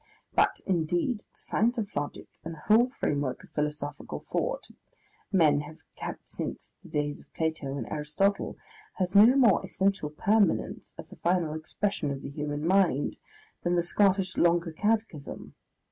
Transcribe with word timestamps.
But, 0.33 0.61
indeed, 0.65 1.19
the 1.19 1.37
science 1.37 1.77
of 1.77 1.95
logic 1.95 2.27
and 2.43 2.55
the 2.55 2.59
whole 2.75 2.89
framework 2.89 3.43
of 3.43 3.51
philosophical 3.51 4.19
thought 4.19 4.69
men 5.31 5.59
have 5.59 5.77
kept 5.95 6.25
since 6.25 6.73
the 6.81 6.89
days 6.89 7.21
of 7.21 7.31
Plato 7.35 7.77
and 7.77 7.85
Aristotle, 7.85 8.57
has 8.95 9.13
no 9.13 9.35
more 9.35 9.63
essential 9.63 10.09
permanence 10.09 10.95
as 10.97 11.11
a 11.11 11.17
final 11.17 11.53
expression 11.53 12.09
of 12.09 12.23
the 12.23 12.31
human 12.31 12.65
mind, 12.65 13.19
than 13.61 13.75
the 13.75 13.83
Scottish 13.83 14.37
Longer 14.37 14.71
Catechism. 14.71 15.53